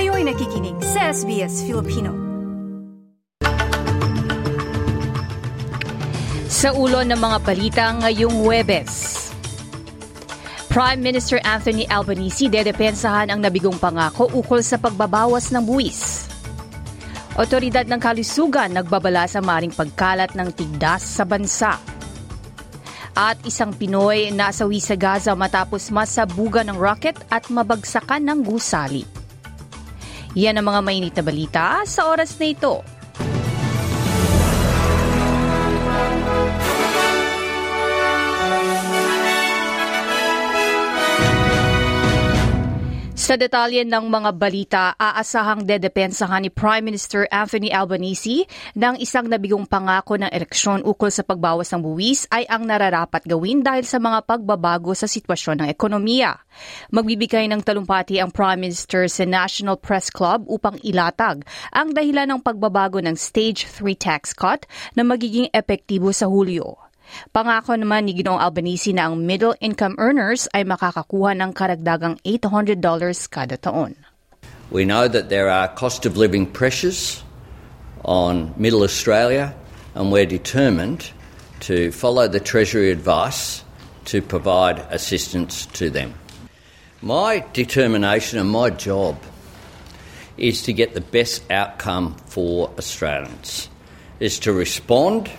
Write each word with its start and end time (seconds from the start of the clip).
Kayo'y 0.00 0.24
nakikinig 0.24 0.80
sa 0.80 1.12
SBS 1.12 1.60
Filipino. 1.68 2.08
Sa 6.48 6.72
ulo 6.72 7.04
ng 7.04 7.20
mga 7.20 7.38
balita 7.44 7.84
ngayong 8.00 8.32
Huwebes. 8.40 9.28
Prime 10.72 11.04
Minister 11.04 11.36
Anthony 11.44 11.84
Albanese 11.84 12.48
dedepensahan 12.48 13.28
ang 13.28 13.44
nabigong 13.44 13.76
pangako 13.76 14.32
ukol 14.32 14.64
sa 14.64 14.80
pagbabawas 14.80 15.52
ng 15.52 15.68
buwis. 15.68 16.32
Otoridad 17.36 17.84
ng 17.84 18.00
kalusugan 18.00 18.72
nagbabala 18.72 19.28
sa 19.28 19.44
maring 19.44 19.76
pagkalat 19.76 20.32
ng 20.32 20.48
tigdas 20.56 21.04
sa 21.04 21.28
bansa. 21.28 21.76
At 23.12 23.36
isang 23.44 23.76
Pinoy 23.76 24.32
nasawi 24.32 24.80
sa 24.80 24.96
Gaza 24.96 25.36
matapos 25.36 25.92
masabugan 25.92 26.72
ng 26.72 26.80
rocket 26.80 27.20
at 27.28 27.52
mabagsakan 27.52 28.24
ng 28.24 28.48
gusali. 28.48 29.19
Yan 30.38 30.62
ang 30.62 30.70
mga 30.70 30.80
mainit 30.86 31.14
na 31.18 31.24
balita 31.26 31.82
sa 31.82 32.06
oras 32.06 32.38
na 32.38 32.46
ito. 32.54 32.99
Sa 43.30 43.38
detalye 43.38 43.86
ng 43.86 44.10
mga 44.10 44.30
balita, 44.34 44.84
aasahang 44.98 45.62
dedepensahan 45.62 46.42
ni 46.42 46.50
Prime 46.50 46.82
Minister 46.82 47.30
Anthony 47.30 47.70
Albanese 47.70 48.42
ng 48.74 48.98
isang 48.98 49.30
nabigong 49.30 49.70
pangako 49.70 50.18
ng 50.18 50.34
eleksyon 50.34 50.82
ukol 50.82 51.14
sa 51.14 51.22
pagbawas 51.22 51.70
ng 51.70 51.78
buwis 51.78 52.26
ay 52.34 52.42
ang 52.50 52.66
nararapat 52.66 53.22
gawin 53.22 53.62
dahil 53.62 53.86
sa 53.86 54.02
mga 54.02 54.26
pagbabago 54.26 54.90
sa 54.98 55.06
sitwasyon 55.06 55.62
ng 55.62 55.68
ekonomiya. 55.70 56.42
Magbibigay 56.90 57.46
ng 57.46 57.62
talumpati 57.62 58.18
ang 58.18 58.34
Prime 58.34 58.66
Minister 58.66 59.06
sa 59.06 59.22
National 59.22 59.78
Press 59.78 60.10
Club 60.10 60.50
upang 60.50 60.82
ilatag 60.82 61.46
ang 61.70 61.94
dahilan 61.94 62.34
ng 62.34 62.40
pagbabago 62.42 62.98
ng 62.98 63.14
Stage 63.14 63.62
3 63.62 63.94
tax 63.94 64.34
cut 64.34 64.66
na 64.98 65.06
magiging 65.06 65.46
epektibo 65.54 66.10
sa 66.10 66.26
Hulyo. 66.26 66.89
Pangako 67.30 67.78
naman 67.78 68.06
ni 68.06 68.14
Ginoong 68.16 68.40
Albanese 68.40 68.92
na 68.92 69.10
ang 69.10 69.20
middle 69.22 69.54
income 69.62 69.94
earners 69.98 70.46
ay 70.54 70.66
makakakuha 70.66 71.36
ng 71.38 71.50
karagdagang 71.54 72.16
$800 72.22 72.80
kada 73.30 73.56
taon. 73.60 73.94
We 74.70 74.86
know 74.86 75.10
that 75.10 75.28
there 75.30 75.50
are 75.50 75.66
cost 75.66 76.06
of 76.06 76.14
living 76.16 76.46
pressures 76.46 77.22
on 78.06 78.54
middle 78.56 78.82
Australia 78.86 79.54
and 79.94 80.14
we're 80.14 80.26
determined 80.26 81.10
to 81.66 81.90
follow 81.92 82.28
the 82.28 82.40
Treasury 82.40 82.90
advice 82.90 83.64
to 84.06 84.22
provide 84.22 84.78
assistance 84.90 85.66
to 85.74 85.90
them. 85.90 86.14
My 87.02 87.44
determination 87.52 88.38
and 88.38 88.50
my 88.50 88.70
job 88.70 89.16
is 90.36 90.62
to 90.62 90.72
get 90.72 90.94
the 90.94 91.00
best 91.00 91.44
outcome 91.50 92.16
for 92.26 92.70
Australians, 92.78 93.68
is 94.20 94.38
to 94.40 94.52
respond 94.52 95.30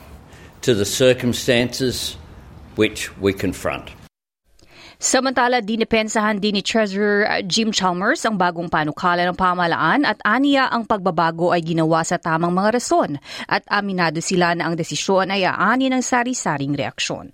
to 0.61 0.73
the 0.73 0.85
circumstances 0.85 2.17
which 2.75 3.09
we 3.17 3.33
confront. 3.33 3.91
Samantala, 5.01 5.65
dinipensahan 5.65 6.37
din 6.37 6.61
ni 6.61 6.61
Treasurer 6.61 7.41
Jim 7.49 7.73
Chalmers 7.73 8.21
ang 8.21 8.37
bagong 8.37 8.69
panukala 8.69 9.25
ng 9.25 9.33
pamalaan 9.33 10.05
at 10.05 10.21
aniya 10.21 10.69
ang 10.69 10.85
pagbabago 10.85 11.49
ay 11.49 11.65
ginawa 11.65 12.05
sa 12.05 12.21
tamang 12.21 12.53
mga 12.53 12.77
rason 12.77 13.17
at 13.49 13.65
aminado 13.65 14.21
sila 14.21 14.53
na 14.53 14.69
ang 14.69 14.77
desisyon 14.77 15.33
ay 15.33 15.41
aani 15.41 15.89
ng 15.89 16.05
sari-saring 16.05 16.77
reaksyon. 16.77 17.33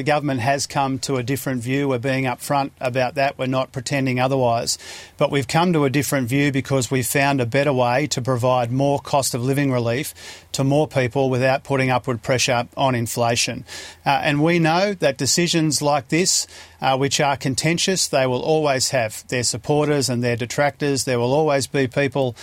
The 0.00 0.04
government 0.04 0.40
has 0.40 0.66
come 0.66 0.98
to 1.00 1.18
a 1.18 1.22
different 1.22 1.62
view. 1.62 1.86
We're 1.86 1.98
being 1.98 2.24
upfront 2.24 2.70
about 2.80 3.16
that. 3.16 3.36
We're 3.36 3.44
not 3.44 3.70
pretending 3.70 4.18
otherwise. 4.18 4.78
But 5.18 5.30
we've 5.30 5.46
come 5.46 5.74
to 5.74 5.84
a 5.84 5.90
different 5.90 6.26
view 6.26 6.50
because 6.52 6.90
we've 6.90 7.06
found 7.06 7.38
a 7.38 7.44
better 7.44 7.74
way 7.74 8.06
to 8.06 8.22
provide 8.22 8.72
more 8.72 8.98
cost 8.98 9.34
of 9.34 9.44
living 9.44 9.70
relief 9.70 10.14
to 10.52 10.64
more 10.64 10.88
people 10.88 11.28
without 11.28 11.64
putting 11.64 11.90
upward 11.90 12.22
pressure 12.22 12.66
on 12.78 12.94
inflation. 12.94 13.66
Uh, 14.06 14.20
and 14.22 14.42
we 14.42 14.58
know 14.58 14.94
that 14.94 15.18
decisions 15.18 15.82
like 15.82 16.08
this, 16.08 16.46
uh, 16.80 16.96
which 16.96 17.20
are 17.20 17.36
contentious, 17.36 18.08
they 18.08 18.26
will 18.26 18.40
always 18.40 18.88
have 18.88 19.28
their 19.28 19.42
supporters 19.42 20.08
and 20.08 20.24
their 20.24 20.34
detractors. 20.34 21.04
There 21.04 21.18
will 21.18 21.34
always 21.34 21.66
be 21.66 21.88
people 21.88 22.34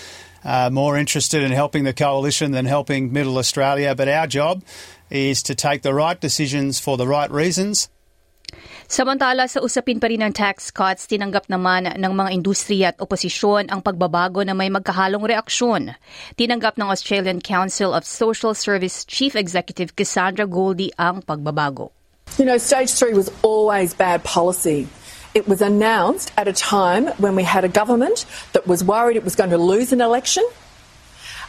uh, 0.48 0.72
more 0.72 0.96
interested 0.96 1.44
in 1.44 1.52
helping 1.52 1.84
the 1.84 1.94
coalition 1.94 2.56
than 2.56 2.64
helping 2.64 3.12
Middle 3.12 3.38
Australia. 3.38 3.94
But 3.94 4.08
our 4.08 4.26
job 4.26 4.64
is 5.12 5.44
to 5.44 5.54
take 5.54 5.84
the 5.84 5.94
right 5.94 6.20
decisions 6.20 6.80
for 6.80 6.96
the 6.96 7.06
right 7.06 7.30
reasons. 7.30 7.92
Samantala 8.88 9.52
sa 9.52 9.60
usapin 9.60 10.00
pa 10.00 10.08
rin 10.08 10.24
ng 10.24 10.32
tax 10.32 10.72
cuts, 10.72 11.12
tinanggap 11.12 11.52
naman 11.52 11.92
ng 12.00 12.14
mga 12.16 12.30
industriya 12.32 12.96
at 12.96 13.00
oposisyon 13.04 13.68
ang 13.68 13.84
pagbabago 13.84 14.40
na 14.48 14.56
may 14.56 14.72
magkahalong 14.72 15.28
reaksyon. 15.28 15.92
Tinanggap 16.40 16.80
ng 16.80 16.88
Australian 16.88 17.44
Council 17.44 17.92
of 17.92 18.08
Social 18.08 18.56
Service 18.56 19.04
Chief 19.04 19.36
Executive 19.36 19.92
Cassandra 20.00 20.48
Goldie 20.48 20.96
ang 20.96 21.20
pagbabago. 21.20 21.92
You 22.40 22.48
know, 22.48 22.56
stage 22.56 22.96
three 22.96 23.12
was 23.12 23.28
always 23.44 23.92
bad 23.92 24.24
policy. 24.24 24.88
It 25.38 25.48
was 25.48 25.62
announced 25.62 26.34
at 26.36 26.48
a 26.48 26.52
time 26.52 27.10
when 27.20 27.36
we 27.36 27.44
had 27.44 27.64
a 27.64 27.68
government 27.70 28.26
that 28.54 28.66
was 28.66 28.84
worried 28.84 29.18
it 29.18 29.24
was 29.24 29.36
going 29.36 29.52
to 29.52 29.60
lose 29.60 29.94
an 29.94 30.02
election, 30.02 30.44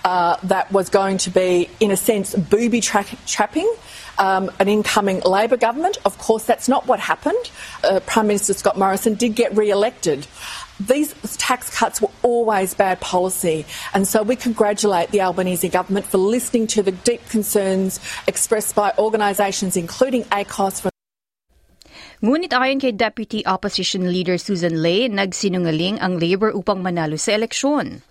uh, 0.05 0.37
that 0.43 0.71
was 0.71 0.91
going 0.91 1.17
to 1.17 1.31
be, 1.31 1.71
in 1.81 1.91
a 1.91 1.97
sense, 1.97 2.35
booby 2.35 2.83
tra- 2.83 3.07
trapping 3.27 3.75
um, 4.19 4.51
an 4.59 4.69
incoming 4.69 5.21
Labor 5.21 5.57
government. 5.57 5.97
Of 6.05 6.19
course, 6.19 6.45
that's 6.45 6.69
not 6.69 6.87
what 6.87 7.01
happened. 7.01 7.51
Uh, 7.83 8.01
Prime 8.01 8.27
Minister 8.27 8.53
Scott 8.53 8.77
Morrison 8.79 9.15
did 9.15 9.35
get 9.35 9.57
re 9.57 9.71
elected. 9.71 10.27
These 10.79 11.15
tax 11.39 11.75
cuts 11.75 12.03
were 12.03 12.11
always 12.23 12.75
bad 12.75 13.01
policy, 13.01 13.65
and 13.95 14.07
so 14.07 14.23
we 14.23 14.37
congratulate 14.37 15.13
the 15.13 15.23
Albanese 15.23 15.71
government 15.71 16.05
for 16.05 16.19
listening 16.19 16.67
to 16.69 16.83
the 16.83 16.93
deep 16.93 17.27
concerns 17.31 18.01
expressed 18.27 18.75
by 18.75 18.93
organisations 18.99 19.79
including 19.79 20.25
ACOS. 20.25 20.91
Ngunit 22.19 22.51
ayon 22.51 22.83
kay 22.83 22.91
Deputy 22.91 23.47
Opposition 23.47 24.11
Leader 24.11 24.43
Susan 24.43 24.83
Lay, 24.83 25.07
nagsinungaling 25.07 26.03
ang 26.03 26.19
Labour 26.19 26.51
upang 26.51 26.83
manalo 26.83 27.15
sa 27.15 27.39
eleksyon. 27.39 28.03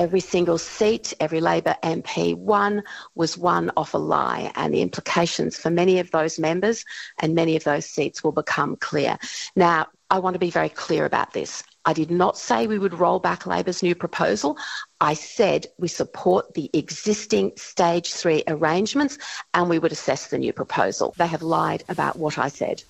every 0.00 0.20
single 0.20 0.56
seat, 0.56 1.12
every 1.20 1.40
Labor 1.40 1.76
MP 1.82 2.34
won 2.34 2.82
was 3.14 3.36
won 3.36 3.70
off 3.76 3.92
a 3.92 3.98
lie, 3.98 4.50
and 4.54 4.72
the 4.72 4.80
implications 4.80 5.58
for 5.58 5.68
many 5.68 5.98
of 5.98 6.10
those 6.10 6.38
members 6.38 6.86
and 7.18 7.34
many 7.34 7.54
of 7.54 7.64
those 7.64 7.84
seats 7.84 8.24
will 8.24 8.32
become 8.32 8.76
clear. 8.76 9.18
Now, 9.54 9.88
I 10.08 10.18
want 10.18 10.34
to 10.34 10.40
be 10.40 10.50
very 10.50 10.70
clear 10.70 11.04
about 11.04 11.34
this. 11.34 11.62
I 11.84 11.92
did 11.92 12.10
not 12.10 12.38
say 12.38 12.66
we 12.66 12.78
would 12.78 12.98
roll 12.98 13.20
back 13.20 13.46
Labor's 13.46 13.82
new 13.82 13.94
proposal. 13.94 14.56
I 15.00 15.14
said 15.14 15.66
we 15.78 15.88
support 15.88 16.54
the 16.54 16.70
existing 16.72 17.52
stage 17.56 18.12
three 18.12 18.42
arrangements 18.48 19.18
and 19.52 19.68
we 19.68 19.78
would 19.78 19.92
assess 19.92 20.28
the 20.28 20.38
new 20.38 20.52
proposal. 20.52 21.14
They 21.18 21.26
have 21.26 21.42
lied 21.42 21.84
about 21.88 22.16
what 22.16 22.38
I 22.38 22.48
said. 22.48 22.82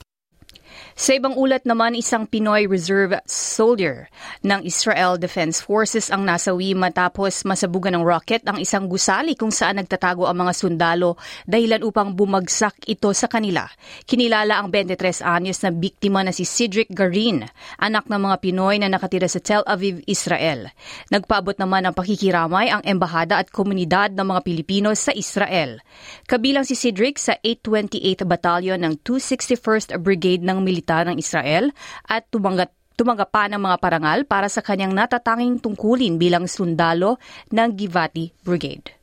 Sa 0.98 1.14
ibang 1.14 1.38
ulat 1.38 1.62
naman, 1.66 1.94
isang 1.94 2.26
Pinoy 2.26 2.66
Reserve 2.66 3.14
soldier 3.26 4.10
ng 4.42 4.66
Israel 4.66 5.14
Defense 5.14 5.62
Forces 5.62 6.10
ang 6.10 6.26
nasawi 6.26 6.74
matapos 6.74 7.46
masabugan 7.46 7.94
ng 7.94 8.04
rocket 8.04 8.42
ang 8.50 8.58
isang 8.58 8.90
gusali 8.90 9.38
kung 9.38 9.54
saan 9.54 9.78
nagtatago 9.78 10.26
ang 10.26 10.42
mga 10.46 10.52
sundalo 10.54 11.14
dahilan 11.46 11.86
upang 11.86 12.18
bumagsak 12.18 12.74
ito 12.90 13.14
sa 13.14 13.30
kanila. 13.30 13.70
Kinilala 14.02 14.58
ang 14.58 14.74
23 14.74 15.22
anyos 15.22 15.62
na 15.62 15.70
biktima 15.70 16.26
na 16.26 16.34
si 16.34 16.42
Cedric 16.42 16.90
Garin, 16.90 17.46
anak 17.78 18.10
ng 18.10 18.20
mga 18.20 18.36
Pinoy 18.42 18.82
na 18.82 18.90
nakatira 18.90 19.30
sa 19.30 19.38
Tel 19.38 19.62
Aviv, 19.70 20.02
Israel. 20.10 20.74
Nagpaabot 21.14 21.54
naman 21.54 21.86
ang 21.86 21.94
pakikiramay 21.94 22.66
ang 22.66 22.82
embahada 22.82 23.38
at 23.38 23.54
komunidad 23.54 24.10
ng 24.14 24.26
mga 24.26 24.40
Pilipino 24.42 24.90
sa 24.98 25.14
Israel. 25.14 25.78
Kabilang 26.26 26.66
si 26.66 26.74
Cedric 26.74 27.22
sa 27.22 27.38
828th 27.46 28.26
Battalion 28.26 28.82
ng 28.82 28.98
261st 29.06 29.94
Brigade 30.02 30.42
ng 30.42 30.58
militar 30.60 30.89
ng 31.06 31.16
Israel 31.16 31.70
at 32.10 32.26
tumanggap 32.28 32.74
tumanggap 32.98 33.32
pa 33.32 33.48
ng 33.48 33.56
mga 33.56 33.76
parangal 33.80 34.18
para 34.28 34.52
sa 34.52 34.60
kanyang 34.60 34.92
natatanging 34.92 35.56
tungkulin 35.56 36.20
bilang 36.20 36.44
sundalo 36.44 37.16
ng 37.48 37.68
Givati 37.72 38.28
Brigade. 38.44 38.99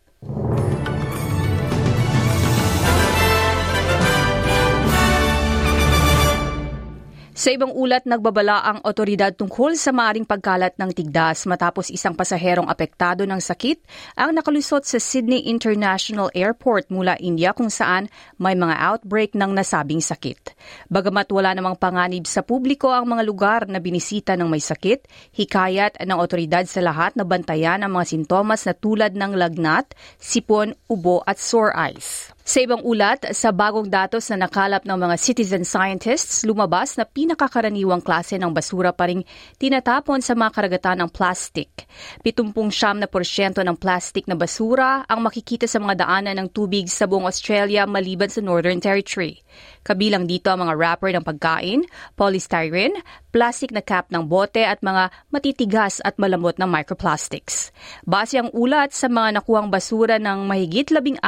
Sa 7.47 7.55
ibang 7.55 7.71
ulat, 7.71 8.03
nagbabala 8.03 8.59
ang 8.59 8.83
otoridad 8.83 9.31
tungkol 9.31 9.79
sa 9.79 9.95
maaring 9.95 10.27
pagkalat 10.27 10.75
ng 10.75 10.91
tigdas 10.91 11.47
matapos 11.47 11.87
isang 11.87 12.11
pasaherong 12.11 12.67
apektado 12.67 13.23
ng 13.23 13.39
sakit 13.39 13.79
ang 14.19 14.35
nakalusot 14.35 14.83
sa 14.83 14.99
Sydney 14.99 15.47
International 15.47 16.27
Airport 16.35 16.91
mula 16.91 17.15
India 17.23 17.55
kung 17.55 17.71
saan 17.71 18.11
may 18.35 18.51
mga 18.51 18.75
outbreak 18.75 19.31
ng 19.31 19.55
nasabing 19.55 20.03
sakit. 20.03 20.59
Bagamat 20.91 21.31
wala 21.31 21.55
namang 21.55 21.79
panganib 21.79 22.27
sa 22.27 22.43
publiko 22.43 22.91
ang 22.91 23.15
mga 23.15 23.23
lugar 23.23 23.61
na 23.71 23.79
binisita 23.79 24.35
ng 24.35 24.51
may 24.51 24.59
sakit, 24.59 25.07
hikayat 25.31 26.03
ng 26.03 26.19
otoridad 26.19 26.67
sa 26.67 26.83
lahat 26.83 27.15
na 27.15 27.23
bantayan 27.23 27.79
ang 27.79 27.95
mga 27.95 28.11
sintomas 28.11 28.67
na 28.67 28.75
tulad 28.75 29.15
ng 29.15 29.39
lagnat, 29.39 29.95
sipon, 30.19 30.75
ubo 30.91 31.23
at 31.23 31.39
sore 31.39 31.71
eyes. 31.71 32.35
Sa 32.47 32.63
ibang 32.63 32.79
ulat, 32.79 33.35
sa 33.35 33.51
bagong 33.51 33.91
datos 33.91 34.31
na 34.31 34.47
nakalap 34.47 34.87
ng 34.87 34.95
mga 34.95 35.19
citizen 35.19 35.67
scientists, 35.67 36.47
lumabas 36.47 36.95
na 36.95 37.03
pinakakaraniwang 37.03 37.99
klase 37.99 38.39
ng 38.39 38.55
basura 38.55 38.95
pa 38.95 39.11
rin 39.11 39.19
tinatapon 39.59 40.23
sa 40.23 40.31
mga 40.31 40.55
karagatan 40.55 41.03
ng 41.03 41.09
plastic. 41.11 41.83
70 42.23 43.03
na 43.03 43.07
porsyento 43.11 43.59
ng 43.59 43.75
plastic 43.75 44.31
na 44.31 44.39
basura 44.39 45.03
ang 45.11 45.27
makikita 45.27 45.67
sa 45.67 45.83
mga 45.83 46.07
daanan 46.07 46.39
ng 46.39 46.47
tubig 46.55 46.87
sa 46.87 47.03
buong 47.03 47.27
Australia 47.27 47.83
maliban 47.83 48.31
sa 48.31 48.39
Northern 48.39 48.79
Territory. 48.79 49.43
Kabilang 49.83 50.23
dito 50.23 50.47
ang 50.47 50.63
mga 50.63 50.79
wrapper 50.79 51.11
ng 51.19 51.27
pagkain, 51.27 51.83
polystyrene, 52.15 52.95
plastic 53.35 53.75
na 53.75 53.83
cap 53.83 54.07
ng 54.07 54.23
bote 54.23 54.63
at 54.63 54.79
mga 54.79 55.11
matitigas 55.35 55.99
at 56.07 56.15
malambot 56.15 56.55
na 56.55 56.67
microplastics. 56.67 57.75
Base 58.07 58.39
ang 58.39 58.55
ulat 58.55 58.95
sa 58.95 59.11
mga 59.11 59.43
nakuhang 59.43 59.67
basura 59.67 60.15
ng 60.15 60.47
mahigit 60.47 60.95
16,000 60.95 61.19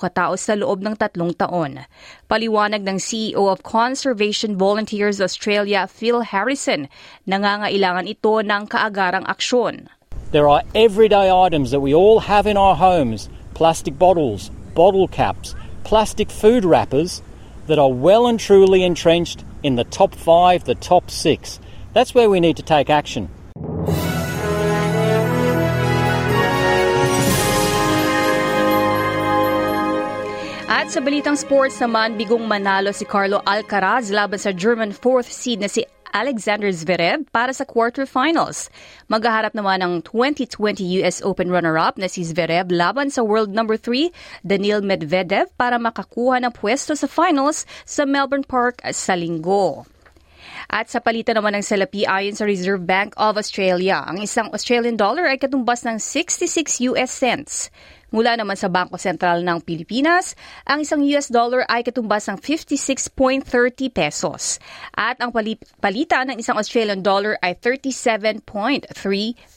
katao 0.00 0.32
sa 0.46 0.54
loob 0.54 0.86
ng 0.86 0.94
tatlong 0.94 1.34
taon. 1.34 1.82
Paliwanag 2.30 2.86
ng 2.86 3.02
CEO 3.02 3.50
of 3.50 3.66
Conservation 3.66 4.54
Volunteers 4.54 5.18
Australia, 5.18 5.90
Phil 5.90 6.22
Harrison, 6.22 6.86
nangangailangan 7.26 8.06
ito 8.06 8.38
ng 8.38 8.70
kaagarang 8.70 9.26
aksyon. 9.26 9.90
There 10.30 10.46
are 10.46 10.62
everyday 10.78 11.26
items 11.26 11.74
that 11.74 11.82
we 11.82 11.90
all 11.90 12.30
have 12.30 12.46
in 12.46 12.54
our 12.54 12.78
homes 12.78 13.26
plastic 13.58 13.98
bottles, 13.98 14.54
bottle 14.76 15.08
caps, 15.08 15.56
plastic 15.82 16.30
food 16.30 16.62
wrappers 16.62 17.22
that 17.66 17.78
are 17.78 17.90
well 17.90 18.26
and 18.28 18.38
truly 18.38 18.84
entrenched 18.84 19.42
in 19.62 19.74
the 19.74 19.84
top 19.84 20.14
five, 20.14 20.64
the 20.64 20.76
top 20.76 21.10
six. 21.10 21.58
That's 21.94 22.14
where 22.14 22.28
we 22.28 22.38
need 22.38 22.58
to 22.58 22.62
take 22.62 22.90
action. 22.90 23.32
At 30.86 30.94
sa 30.94 31.02
balitang 31.02 31.34
sports 31.34 31.82
naman, 31.82 32.14
bigong 32.14 32.46
manalo 32.46 32.94
si 32.94 33.02
Carlo 33.02 33.42
Alcaraz 33.42 34.06
laban 34.14 34.38
sa 34.38 34.54
German 34.54 34.94
fourth 34.94 35.26
seed 35.26 35.58
na 35.58 35.66
si 35.66 35.82
Alexander 36.14 36.70
Zverev 36.70 37.26
para 37.34 37.50
sa 37.50 37.66
quarterfinals. 37.66 38.70
Maghaharap 39.10 39.50
naman 39.50 39.82
ng 39.82 40.06
2020 40.06 41.02
US 41.02 41.18
Open 41.26 41.50
runner-up 41.50 41.98
na 41.98 42.06
si 42.06 42.22
Zverev 42.22 42.70
laban 42.70 43.10
sa 43.10 43.26
world 43.26 43.50
number 43.50 43.74
3, 43.74 44.14
Daniil 44.46 44.78
Medvedev 44.78 45.50
para 45.58 45.74
makakuha 45.74 46.38
ng 46.46 46.54
pwesto 46.54 46.94
sa 46.94 47.10
finals 47.10 47.66
sa 47.82 48.06
Melbourne 48.06 48.46
Park 48.46 48.78
sa 48.94 49.18
linggo. 49.18 49.90
At 50.68 50.92
sa 50.92 51.00
palitan 51.00 51.40
naman 51.40 51.56
ng 51.56 51.64
salapi 51.64 52.04
ayon 52.04 52.36
sa 52.36 52.44
Reserve 52.44 52.84
Bank 52.84 53.16
of 53.16 53.40
Australia, 53.40 54.04
ang 54.04 54.20
isang 54.20 54.52
Australian 54.52 55.00
dollar 55.00 55.26
ay 55.26 55.40
katumbas 55.40 55.82
ng 55.88 55.98
66 55.98 56.92
US 56.92 57.10
cents. 57.10 57.72
Mula 58.14 58.38
naman 58.38 58.54
sa 58.54 58.70
Bangko 58.70 59.00
Sentral 59.00 59.42
ng 59.42 59.58
Pilipinas, 59.66 60.38
ang 60.62 60.78
isang 60.84 61.02
US 61.16 61.26
dollar 61.26 61.66
ay 61.66 61.82
katumbas 61.82 62.30
ng 62.30 62.38
56.30 62.38 63.90
pesos. 63.90 64.62
At 64.94 65.18
ang 65.18 65.34
palitan 65.82 66.30
ng 66.30 66.38
isang 66.38 66.54
Australian 66.54 67.02
dollar 67.02 67.34
ay 67.42 67.58
37.3 67.58 68.86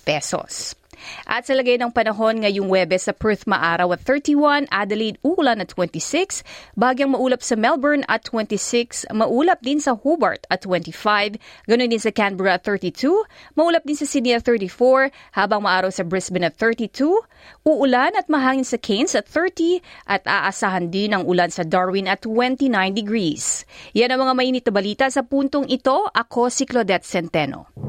pesos. 0.02 0.79
At 1.26 1.50
sa 1.50 1.58
lagay 1.58 1.80
ng 1.80 1.92
panahon 1.94 2.44
ngayong 2.44 2.70
Webes 2.70 3.08
sa 3.08 3.14
Perth 3.14 3.46
maaraw 3.50 3.94
at 3.96 4.02
31, 4.04 4.70
Adelaide 4.70 5.20
uulan 5.26 5.64
at 5.64 5.72
26, 5.74 6.44
bagyang 6.76 7.14
maulap 7.14 7.44
sa 7.44 7.56
Melbourne 7.60 8.04
at 8.08 8.26
26, 8.28 9.10
maulap 9.12 9.60
din 9.64 9.82
sa 9.82 9.96
Hobart 9.96 10.46
at 10.48 10.64
25, 10.64 11.40
ganoon 11.68 11.92
din 11.92 12.02
sa 12.02 12.14
Canberra 12.14 12.60
at 12.60 12.64
32, 12.66 13.10
maulap 13.56 13.84
din 13.84 13.98
sa 13.98 14.06
Sydney 14.06 14.36
at 14.36 14.46
34, 14.46 15.12
habang 15.36 15.66
maaraw 15.66 15.92
sa 15.92 16.06
Brisbane 16.06 16.48
at 16.48 16.56
32, 16.58 17.06
uulan 17.66 18.14
at 18.16 18.28
mahangin 18.28 18.68
sa 18.68 18.78
Cairns 18.80 19.16
at 19.16 19.28
30, 19.28 19.82
at 20.08 20.24
aasahan 20.26 20.90
din 20.92 21.16
ang 21.16 21.24
ulan 21.26 21.50
sa 21.50 21.66
Darwin 21.66 22.10
at 22.10 22.24
29 22.26 22.70
degrees. 22.94 23.64
Yan 23.94 24.14
ang 24.14 24.26
mga 24.26 24.34
mainit 24.38 24.64
na 24.66 24.74
balita 24.74 25.06
sa 25.10 25.26
puntong 25.26 25.68
ito. 25.70 26.08
Ako 26.12 26.50
si 26.50 26.66
Claudette 26.66 27.06
Centeno. 27.06 27.89